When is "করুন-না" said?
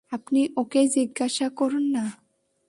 1.49-2.03